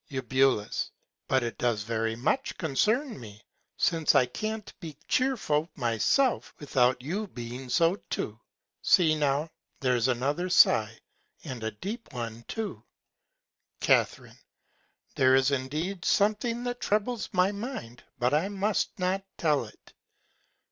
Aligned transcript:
Eu. 0.09 0.23
But 1.27 1.43
it 1.43 1.59
does 1.59 1.83
very 1.83 2.15
much 2.15 2.57
concern 2.57 3.19
me, 3.19 3.43
since 3.77 4.15
I 4.15 4.25
can't 4.25 4.73
be 4.79 4.97
chearful 5.07 5.69
myself, 5.75 6.55
without 6.57 6.99
you 7.03 7.27
be 7.27 7.69
so 7.69 7.97
too. 8.09 8.39
See 8.81 9.13
now, 9.13 9.51
there's 9.79 10.07
another 10.07 10.49
Sigh, 10.49 10.97
and 11.43 11.63
a 11.63 11.69
deep 11.69 12.11
one 12.13 12.43
too! 12.47 12.83
Ca. 13.81 14.07
There 15.13 15.35
is 15.35 15.51
indeed 15.51 16.03
something 16.03 16.63
that 16.63 16.79
troubles 16.79 17.29
my 17.31 17.51
Mind. 17.51 18.03
But 18.17 18.33
I 18.33 18.49
must 18.49 18.89
not 18.97 19.23
tell 19.37 19.65
it. 19.65 19.93